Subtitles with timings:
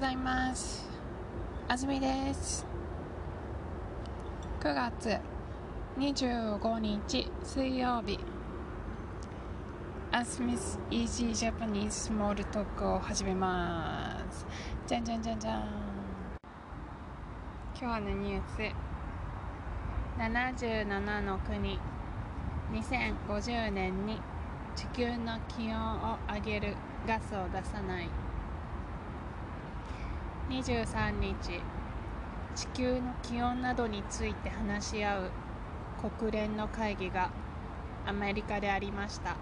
[0.00, 0.88] ざいます。
[1.68, 2.66] あずみです。
[4.60, 5.18] 9月
[5.98, 8.18] 25日水曜日。
[10.10, 14.46] アスミスイージージャパニーズスモールトークを始めます。
[14.86, 15.68] じゃんじゃんじゃんじゃん。
[17.78, 18.74] 今日のニュース。
[20.18, 21.78] 77の国。
[22.72, 24.18] 2050年に
[24.74, 26.74] 地球の気温を上げる。
[27.06, 28.29] ガスを出さない。
[30.50, 31.60] 23日
[32.56, 35.30] 地球の気温などについて話し合う
[36.18, 37.30] 国連の会議が
[38.04, 39.36] アメリカでありました。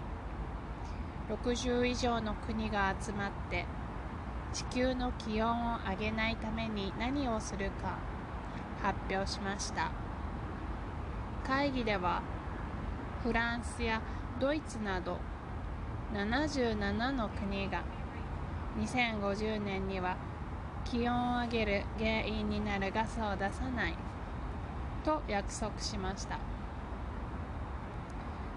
[1.29, 3.65] 60以上の国が集まって
[4.53, 7.97] 地球の気温を上げないために何をするか
[8.83, 9.89] 発表しました。
[11.43, 12.21] 会議では
[13.23, 13.99] フランスや
[14.39, 15.17] ドイツなど
[16.13, 17.83] 77の国が
[18.77, 20.15] 2050年には
[20.85, 23.95] 気温を上げる原因になるガスを出さない。
[25.03, 26.39] と約束しました。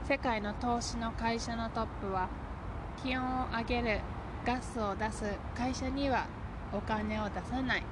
[0.09, 2.28] 世界の投資の会社のトップは
[3.03, 4.00] 気温を上げる
[4.45, 6.27] ガスを出す会社には
[6.73, 7.83] お金を出さない。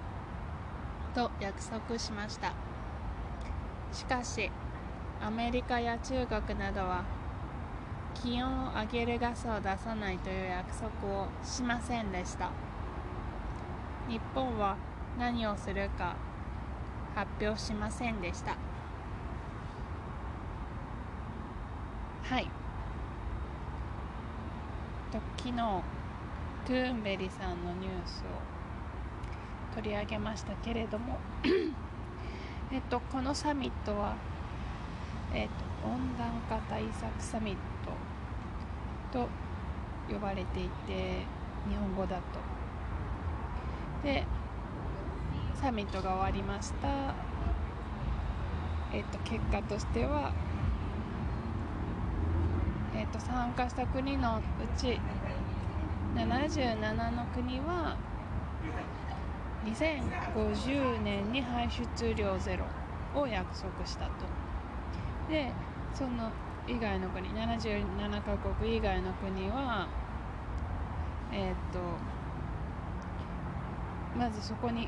[1.15, 2.53] と約束しました。
[3.93, 4.51] しかし
[5.21, 7.05] アメリカや中国などは
[8.15, 12.51] 気温を上げるガスを出さないという約束をしませんでした。
[14.11, 14.77] 日本は
[15.21, 16.17] 何をするか
[17.15, 18.57] 発表しませんでした。
[22.25, 22.51] はい。
[25.13, 31.17] と昨日トゥーンベリさんのニュースを取り上げましたけれども
[32.73, 34.15] えっとこのサミットは
[35.33, 37.57] えっと温暖化対策サミッ
[39.13, 39.29] トと
[40.13, 41.25] 呼ばれていて
[41.69, 42.60] 日本語だと。
[44.03, 44.25] で
[45.55, 47.15] サミットが終わりました。
[48.93, 50.33] えっと結果としては
[52.95, 54.43] えっと参加した国のう
[54.79, 54.99] ち
[56.15, 57.97] 77の国は
[59.65, 64.11] 2050年に排出量ゼロを約束したと。
[65.29, 65.53] で
[65.95, 66.31] その
[66.67, 69.87] 以外の国77カ国以外の国は
[71.33, 71.79] えっと
[74.21, 74.87] まずそこに、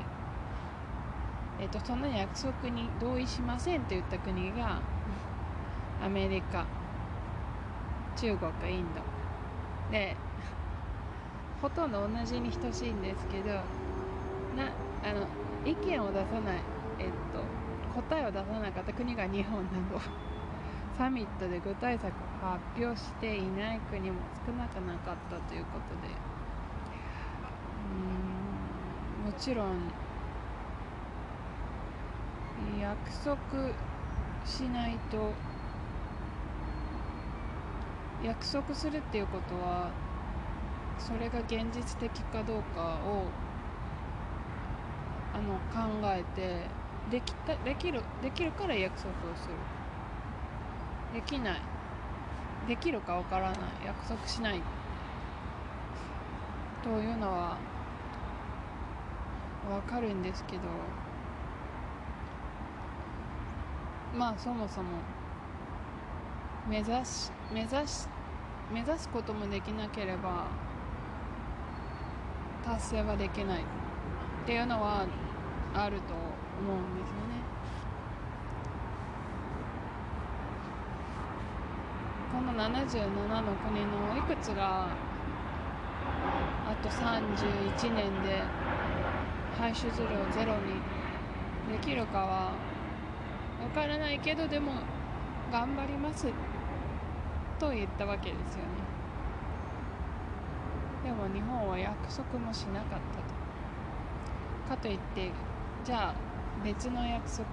[1.59, 4.79] えーと、その約束に同意しませんと言った国が
[6.05, 6.67] アメリカ
[8.15, 9.91] 中国インド。
[9.91, 10.15] で
[11.63, 14.69] ほとんど同じに等しいんですけどな
[15.03, 15.25] あの
[15.65, 16.57] 意見を出さない、
[16.99, 19.99] えっと、答えを出さなかった国が日本など。
[20.95, 22.11] サミットで具体策を
[22.45, 26.13] 発表していない国も少なくなかったということで
[27.97, 28.33] うん
[29.22, 29.91] もちろん
[32.79, 33.37] 約束
[34.45, 35.33] しないと
[38.23, 39.91] 約束するっていうことは
[40.97, 43.25] それが現実的かどうかを
[45.33, 46.69] あの考えて
[47.11, 49.55] できたできるできるから約束をする。
[51.13, 51.61] できない。
[52.67, 53.57] できるかわからない。
[53.85, 54.61] 約束しない。
[56.81, 57.57] というのは
[59.71, 60.61] わかるんですけど
[64.17, 64.89] まあそもそも
[66.67, 68.07] 目指し目指し
[68.71, 70.47] 目指すこともできなければ
[72.65, 73.65] 達成はできないっ
[74.45, 75.05] ていうのは
[75.73, 77.33] あると思うんですよね。
[82.31, 84.87] この77の国のいくつが
[86.65, 88.41] あと31年で
[89.57, 89.93] 排出量
[90.31, 90.81] ゼロに
[91.71, 92.25] できるかは
[93.61, 94.73] わからないけどでも
[95.51, 96.27] 頑張ります
[97.59, 98.83] と言ったわけですよね。
[101.03, 104.77] でも日本は約束もしなかったと。
[104.77, 105.31] かといって
[105.83, 106.13] じゃあ
[106.63, 107.45] 別の約束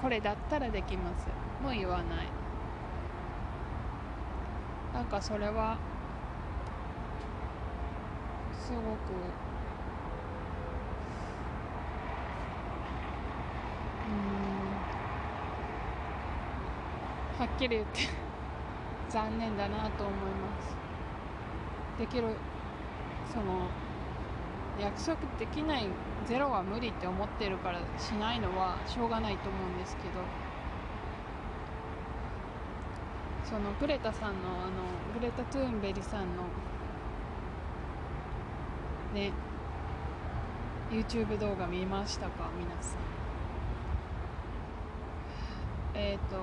[0.00, 1.26] これだったらできます。
[1.62, 2.26] も言わない。
[4.94, 5.76] なんかそれは
[8.58, 9.45] すごく
[17.38, 18.08] はっきり言って
[19.10, 20.76] 残念だなと思います。
[21.98, 22.36] できる
[23.32, 23.68] その
[24.80, 25.86] 約束できない
[26.26, 30.08] ゼロは無理って思ってるからしないのはしょうがないと思うんですけど。
[33.44, 34.72] そのグレタさんのあの
[35.14, 36.42] グレタ・トゥーンベリさんの
[39.14, 39.30] ね
[40.90, 42.50] YouTube 動画見ましたか？
[42.58, 43.25] 皆さん。
[45.98, 46.36] え、ー、と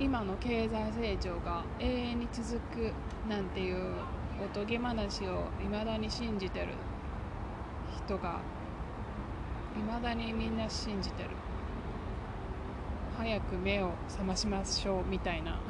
[0.00, 2.92] 今の経済成長が永遠に続く
[3.28, 3.94] なんていう
[4.44, 6.68] おとぎ話をいまだに信じてる
[8.04, 8.40] 人が
[9.76, 11.30] いまだにみんな信じてる
[13.16, 15.60] 早く目を覚ましましょうみたいな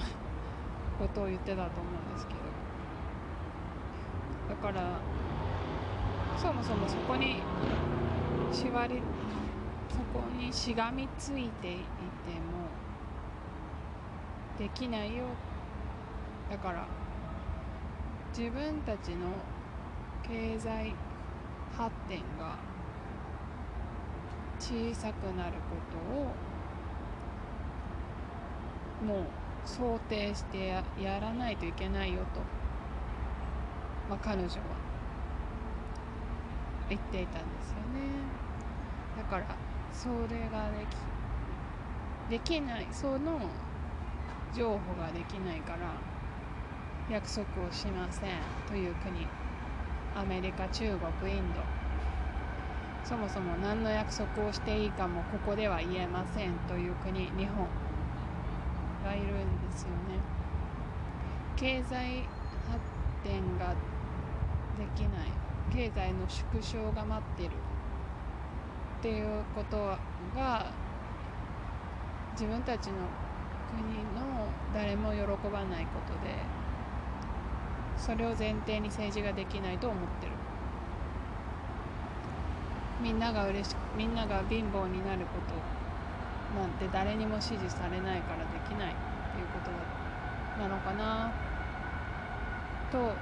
[0.99, 2.41] ことを言ってたと思うんですけど。
[4.49, 4.99] だから
[6.37, 7.37] そもそもそこに
[8.53, 9.00] 縛り
[10.12, 11.82] こにしがみついていても
[14.59, 15.25] できないよ
[16.50, 16.87] だから
[18.37, 19.29] 自分たちの
[20.23, 20.94] 経済
[21.76, 22.56] 発展が
[24.59, 26.35] 小さくなることを
[29.06, 29.25] もう
[29.64, 30.85] 想定してや
[31.20, 32.41] らないといけないよと、
[34.09, 34.53] まあ、彼女は
[36.88, 38.43] 言っていたんですよね。
[39.17, 41.12] だからそれができ
[42.30, 43.38] できないその
[44.54, 46.12] 譲歩ができないから
[47.10, 48.30] 約束をしません
[48.68, 49.26] という国。
[50.14, 51.60] アメリカ中国インド。
[53.04, 57.20] そもそも何の約束をしていいかもここでは言えませんという国。
[57.20, 57.66] 日本
[59.04, 60.20] がいるんですよね。
[61.56, 62.22] 経済
[62.70, 62.80] 発
[63.24, 63.74] 展が
[64.78, 65.32] できない。
[65.72, 67.50] 経済の縮小が待ってる。
[69.02, 69.76] っていうこと
[70.38, 70.64] が
[72.34, 72.93] 自分たちの
[73.75, 73.82] 国
[74.14, 76.37] の誰も喜ばないことで
[77.96, 80.32] それを前提に政治ができないと思ってる。
[83.02, 85.40] みんなが嬉しみんなが貧乏になるこ
[86.54, 88.94] となんて誰にも支持されないからできないっ
[89.34, 91.32] ていうことなのかな
[92.93, 93.16] と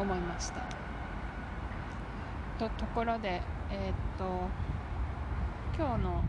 [0.00, 0.62] 思いました。
[2.58, 4.24] とところでえー、っと
[5.76, 6.24] 今日の、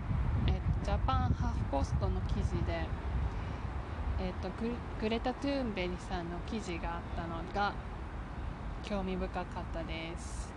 [0.47, 2.85] えー、ジャパンハーフポストの記事で
[4.19, 4.53] えーと、と
[5.01, 7.73] グレタ・トゥーンベリさんの記事があったのが
[8.83, 10.53] 興味深かったです。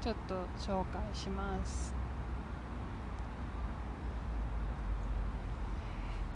[0.00, 1.94] ちょっと紹介します。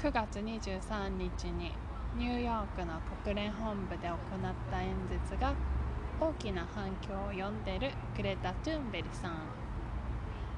[0.03, 1.73] 9月23日に
[2.17, 4.19] ニューヨークの国連本部で行っ
[4.71, 5.55] た演説が
[6.21, 9.62] 大きな反響を呼んでるグレタ・トゥーンベリさん。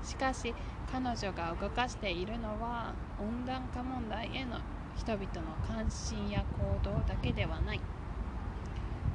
[0.05, 0.55] しかし
[0.93, 4.59] 彼女が動かしているのは温暖化問題への
[4.97, 5.31] 人々の
[5.67, 7.81] 関心や行動だけではない。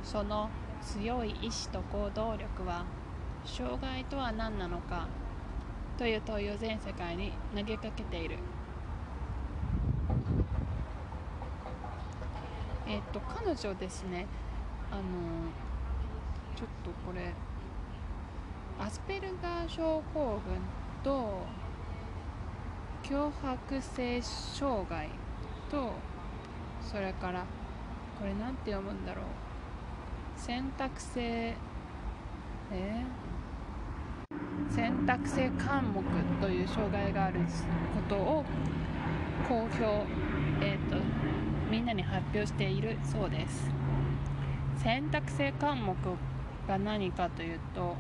[0.04, 0.50] その
[0.82, 2.86] 強い意志と行動力は
[3.46, 5.08] 障害とは何なのか。
[5.98, 8.38] という問いを全世界に投げかけている。
[12.88, 14.26] えっと彼女ですね。
[14.92, 15.02] あの
[16.56, 17.34] ちょっとこれ
[18.80, 20.58] アスペルガー症候群
[21.04, 21.44] と
[23.04, 25.10] 強迫性障害
[25.72, 25.92] と
[26.82, 27.46] それから
[28.20, 29.26] これなんて読むんだろう。
[30.36, 31.56] 選択性
[32.72, 36.04] えー、選択性科目
[36.40, 37.48] という障害があるこ
[38.08, 38.46] とを
[39.48, 39.84] 公表、
[40.62, 40.98] えーと、
[41.72, 43.72] みんなに発表しているそうです。
[44.84, 45.96] 選択性科目
[46.68, 47.96] が何かというと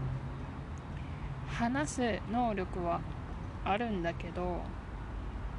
[1.58, 3.01] 話す能力は
[3.65, 4.62] あるんだけど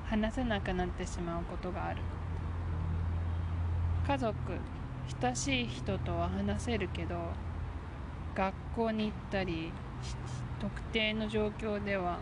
[0.07, 2.01] 話せなくなってしまうことがある。
[4.07, 4.35] 家族
[5.23, 7.17] 親しい人とは話せるけど
[8.35, 9.73] 学校に行ったり
[10.61, 12.19] 特定の状況では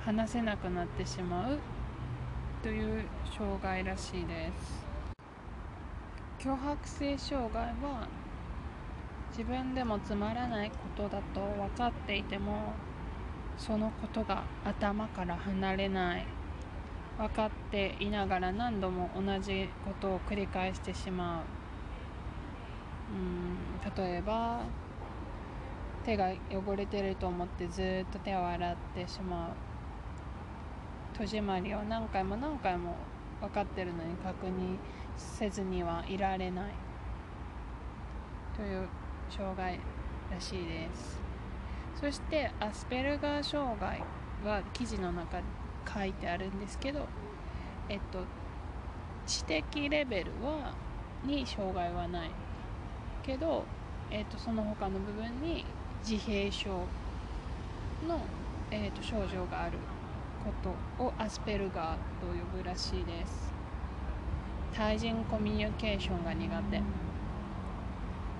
[0.00, 1.58] 話せなくなってしまう
[2.62, 3.04] という
[3.36, 4.84] 障害らしいです。
[6.38, 8.06] 強迫性障害は
[9.36, 12.72] 自分でもつまらないことだと分かっていても
[13.58, 16.26] そのことが頭から離れない。
[17.18, 21.42] 分かっていながら何度も同じことを繰り返してしまう。
[23.12, 24.60] うん例えば
[26.04, 29.50] 手が汚れてると思ってずっと手を洗ってしまう。
[31.18, 32.94] 戸締まりを何回も何回も
[33.40, 34.76] 分かってるのに確認
[35.16, 36.72] せずにはいられない。
[38.56, 38.88] という
[39.30, 39.78] 障害
[40.30, 41.20] らしいです。
[42.00, 44.02] そしてアスペルガー障害
[44.44, 45.44] は記事の中に
[45.86, 47.06] 書いてあるんですけど、
[47.88, 48.18] えっと、
[49.26, 50.74] 知的レベルは
[51.24, 52.30] に障害はない
[53.22, 53.64] けど、
[54.10, 55.64] えっと、その他の部分に
[56.06, 56.70] 自閉症
[58.06, 58.20] の、
[58.70, 59.78] えっと、症状がある
[60.44, 60.52] こ
[60.98, 63.52] とをアスペルガーと呼ぶらしいです。
[64.74, 66.82] 対人コミュニケーションが苦手。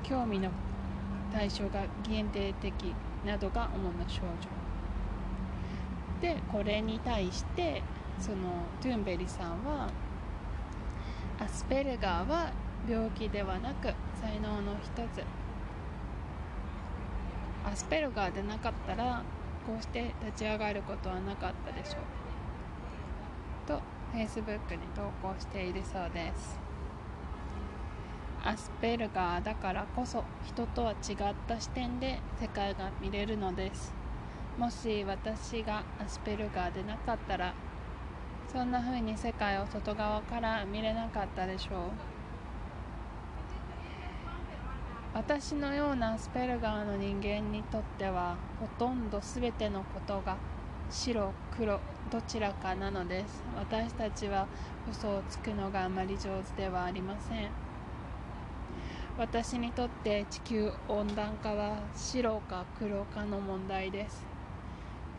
[0.03, 0.51] 興味の
[1.35, 2.73] 対象が限定的
[3.27, 4.49] などが主な症状。
[6.21, 7.83] でこれに対して
[8.21, 8.37] その
[8.81, 9.91] トゥンベリさんは
[11.41, 12.53] アスペルガーは
[12.89, 15.25] 病気ではなく才能の一つ。
[17.67, 19.23] アスペルガーでなかったら
[19.67, 22.03] こうして立ち上がることはなかったでしょう。
[23.67, 23.81] と
[24.13, 26.64] Facebook に投稿しているそうです。
[28.47, 31.17] アスペルガーだからこそ人とは違っ
[31.49, 33.95] た視点で世界が見れるのです。
[34.59, 37.55] もし私がアスペルガーでなかったら
[38.53, 41.79] そんな風に世界を外側から見れなかったでしょう。
[45.15, 50.37] 私のようなアスペルガーの人間にとってはほとんど全てのことが
[50.91, 51.81] 白黒
[52.13, 53.43] どちらかなのです。
[53.57, 54.47] 私たちは
[54.91, 57.64] 嘘をつくのがあまり上手ではありません。
[59.17, 64.27] 私にとって地球温暖化は白か黒かの問題です。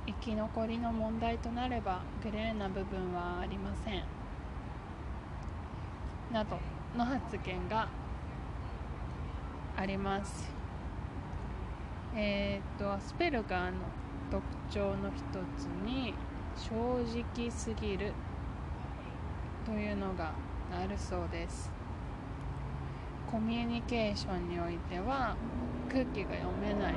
[0.05, 4.03] 生き残りの問題となればグレーな部分はありません。
[6.29, 6.57] など
[6.97, 7.87] の発言が
[9.77, 10.49] あります。
[12.13, 13.77] えっ、とアスペルガーの
[14.29, 15.23] 特徴の一
[15.57, 16.13] つに
[16.57, 16.75] 正
[17.39, 18.11] 直すぎる
[19.65, 20.33] というのが
[20.77, 21.84] あるそうです。
[23.31, 25.35] コミュニケーションにおいては
[25.91, 26.93] 空気が読めない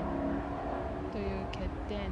[1.13, 2.09] という欠点に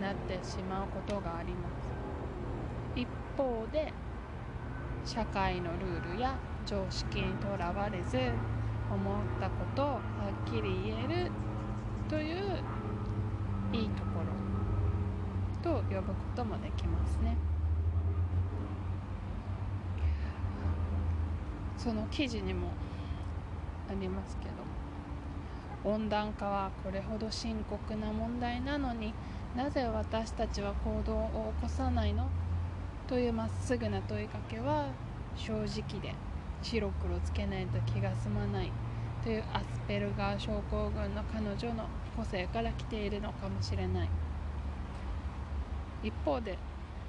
[0.00, 3.00] なってしまうことがあります。
[3.00, 3.92] 一方で
[5.04, 8.18] 社会のルールや常識にとらわれず
[8.90, 10.00] 思ったことをは
[10.46, 11.30] っきり言える
[12.08, 12.62] という
[13.72, 14.32] いいところ
[15.62, 17.51] と呼ぶこともできますね。
[21.82, 22.68] その記事にも
[23.90, 24.44] ありますけ
[25.84, 29.12] ど温暖化はこれほど深刻な問題なのに
[29.56, 32.28] なぜ私たちは行動を起こさないの？
[33.08, 34.86] というまっすぐな問いかけは
[35.36, 36.14] 正直で
[36.62, 38.70] 白黒つけないと気が済まない。
[39.24, 41.84] というアスペルガー症候群の彼女の
[42.16, 44.08] 個性から来ているのかもしれない。
[46.04, 46.56] 一方で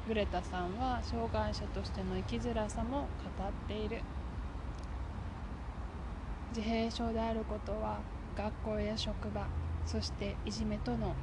[0.08, 3.02] グレタさんは障害者としての生きづらさも
[3.38, 4.02] 語っている。
[6.56, 7.98] 自閉症であることは
[8.38, 9.48] 学校や職場
[9.88, 11.16] そしていじめとの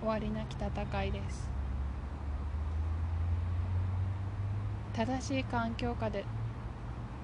[0.00, 1.48] 終わりなき戦いです。
[4.92, 6.26] 正しい環境下で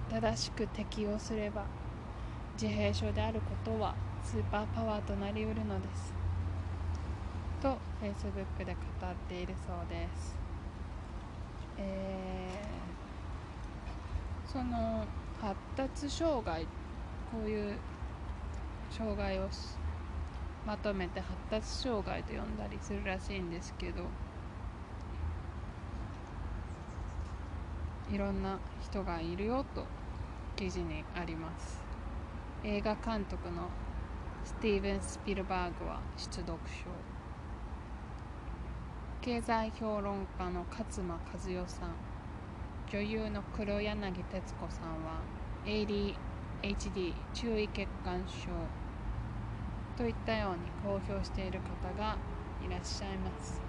[0.08, 1.64] 正しく適応すれば
[2.54, 6.14] 自閉症であることはスーパーパワーとなりうるのです。
[7.60, 10.34] と Facebook で語っているそうです。
[11.76, 15.04] えー、その
[15.38, 16.66] 発達障害
[17.32, 17.74] こういう
[18.90, 19.48] 障害を
[20.66, 24.04] まとめて発達障害と呼んだりするらしいんですけど
[28.10, 29.84] いろんな人がいるよと
[30.56, 31.84] 記事にあります。
[32.64, 33.68] 映画監督の
[34.44, 36.86] スティーブン・スピルバーグは出読賞
[39.20, 41.90] 経済評論家の勝間和代さん。
[42.88, 45.20] 女優の黒柳徹子さんは
[45.64, 46.14] AD
[46.66, 48.48] HD 注意欠陥症
[49.96, 52.16] といったように公表している方が
[52.60, 53.62] いらっしゃいます。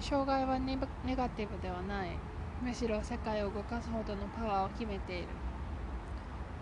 [0.00, 2.18] 障害はネガティブではない。
[2.60, 5.28] むしろ世界を動かすほどのパワーを秘めている。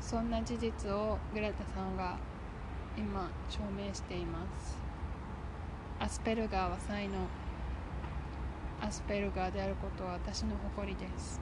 [0.03, 2.19] そんな事実をグレタさんが
[2.99, 4.77] 今証明しています。
[5.99, 7.15] アスペルガーは才能。
[8.83, 11.41] アスペルガーであることは私の誇りです。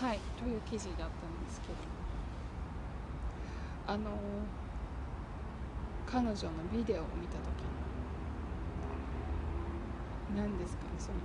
[0.00, 1.08] はいという記事だったん
[1.44, 1.74] ですけど。
[3.88, 4.10] あの
[6.06, 6.34] 彼女の
[6.72, 7.68] ビデオを見た時に
[10.36, 11.18] 何ですかねその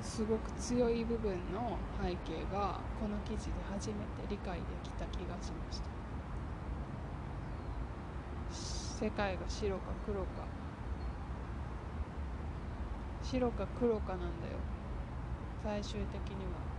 [0.00, 5.88] すごく強い部分の背景がこの記事で初めて理解できた気がしました。
[9.04, 10.46] 世界が白か黒か。
[13.20, 14.58] 白か黒かなんだよ。
[15.64, 16.75] 最終的には。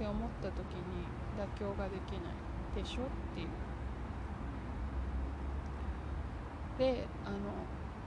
[0.00, 1.04] って思った時に
[1.36, 3.04] 妥協ができないでしょっ
[3.34, 3.48] ていう
[6.78, 7.36] であの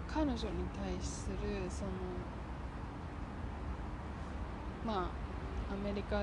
[0.07, 0.39] 彼女に
[0.73, 1.91] 対するその
[4.83, 5.11] ま
[5.69, 6.21] あアメリカ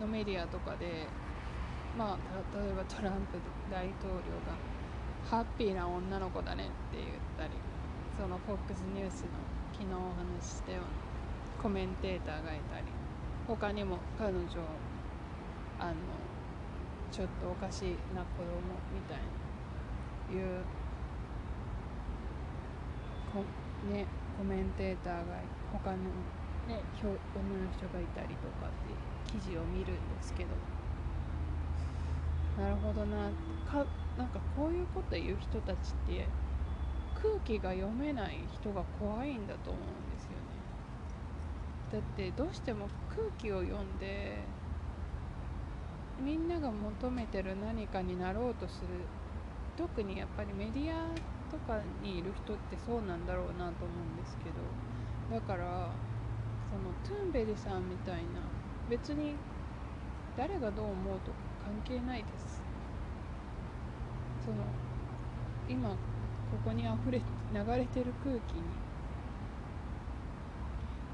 [0.00, 1.06] のメディアとかで
[1.96, 3.38] まあ例えばトランプ
[3.70, 4.58] 大統領が
[5.30, 7.08] ハッピーな女の子だねって言っ
[7.38, 7.50] たり
[8.18, 9.28] その FOX ニュースの
[9.72, 13.01] 昨日お話ししたようなコメンテーターがいたり。
[13.46, 14.42] 他にも彼女
[15.78, 15.94] あの
[17.10, 17.82] ちょっとおかし
[18.14, 18.56] な子供
[18.94, 19.42] みたいな
[20.32, 20.64] いう
[23.32, 23.44] こ、
[23.92, 24.06] ね、
[24.38, 25.22] コメンテーターが
[25.72, 25.96] 他の、
[26.68, 30.50] ね、女の人がいたりとかって記事を見るんですけど。
[32.58, 33.30] なるほどな
[33.64, 33.86] か
[34.18, 36.28] なんかこういうこと言う人たちって
[37.14, 40.11] 空気が読めない人が怖いんだと思うんです
[41.92, 44.38] だってどうしても空気を読んで
[46.24, 48.88] みんなが求めてる何かになろうとする。
[49.76, 51.08] 特にやっぱりメディア
[51.50, 54.56] とかにいる人ってそうなんだろうなと思うんですけど。
[55.34, 55.90] だから
[56.70, 58.40] そのトゥンベリさんみたいな
[58.88, 59.34] 別に
[60.36, 62.62] 誰がどう思うとか関係ないです。
[64.44, 64.56] その
[65.68, 65.96] 今こ
[66.64, 68.91] こに溢れ流れてる空気に。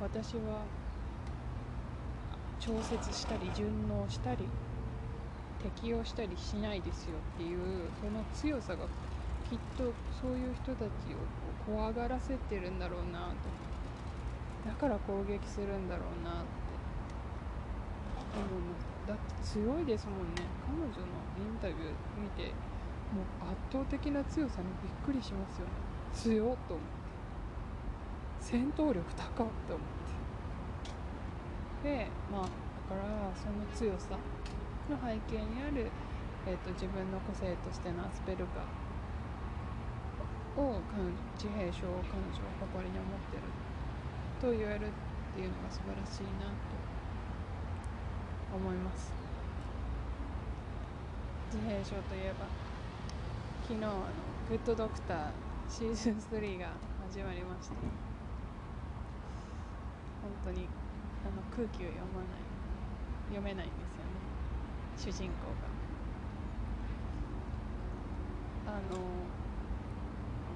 [0.00, 0.62] 私は
[2.60, 4.44] 調節したり順応したり
[5.62, 7.58] 適応したりしないですよっていう
[8.00, 8.84] その強さが
[9.50, 11.18] きっとそういう人たちを
[11.66, 13.34] 怖がらせてるんだろうなと。
[14.68, 16.68] だから攻撃するんだろうなって。
[18.36, 19.22] 思いますだって。
[19.42, 20.42] 強いですもんね。
[20.66, 21.80] 彼女のインタビュー
[22.20, 22.52] 見て
[23.14, 25.72] もう圧倒的な強さにびっくりしますよね。
[26.12, 26.97] 強っと思って
[28.48, 29.84] 戦闘力高っと思っ
[31.84, 31.84] て。
[31.84, 34.16] でまあだからその強さ
[34.88, 35.92] の背景にある、
[36.46, 40.80] えーと、自分の個性としてのアスペルガーを
[41.36, 43.44] 自閉症を彼女は誇りに思ってる
[44.40, 46.56] と言えるっていうのが素晴らしいなと
[48.56, 49.12] 思います。
[51.52, 52.46] 自閉症といえば
[53.68, 54.08] 昨日あの
[54.48, 55.18] 「グッドドクター」
[55.68, 56.72] シーズン3が
[57.12, 58.08] 始まりました。
[60.44, 60.68] 本当に
[61.24, 62.44] あの空気を読まない
[63.28, 64.12] 読めないんですよね。
[64.96, 65.68] 主人公が。
[68.68, 69.00] あの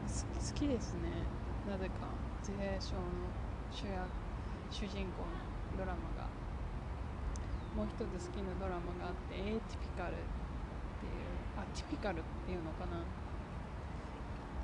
[0.04, 1.24] 好きですね。
[1.68, 2.12] なぜか。
[2.42, 3.30] 自閉症の
[3.70, 4.04] 主役
[4.68, 5.38] 主人公の
[5.78, 6.28] ドラマが。
[7.76, 10.16] もう一つ好きなドラマがあって「エイティピカル」っ
[11.00, 11.24] ていう
[11.56, 13.00] あティピカルっていうのかな。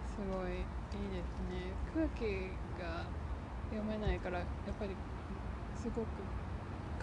[0.04, 1.72] すごいいいですね。
[1.94, 3.06] 空気が
[3.70, 4.46] 読めないからやっ
[4.78, 4.90] ぱり
[5.76, 6.06] すごく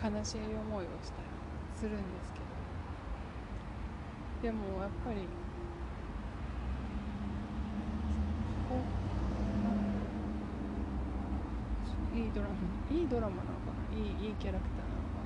[0.02, 1.28] 悲しい思いをしたり
[1.76, 2.46] するんですけど。
[4.44, 5.22] でもやっぱり
[12.16, 12.56] いいドラマ
[12.92, 15.26] いいドラマなのかないいいいキャラクターなのか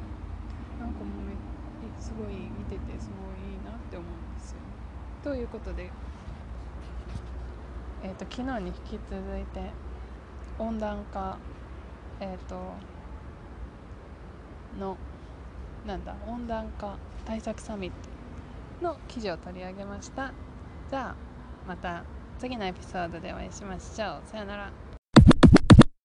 [0.80, 0.86] な。
[0.86, 3.10] なんかもうすごい見ててす。
[3.10, 4.58] ごいいいなって思うんですよ。
[5.23, 5.91] ということで
[8.04, 9.88] えっ、ー、と昨日に引き続いて。
[10.60, 11.38] 温暖化
[12.19, 12.56] えっ、ー、と
[14.80, 14.98] の
[15.86, 17.93] なんだ温暖化対策サミッ
[18.82, 20.34] トの記事を取り上げました。
[20.89, 21.15] じゃあ
[21.67, 22.04] また
[22.39, 24.22] 次のエピソードでお会いしましょう。
[24.26, 24.88] さよなら。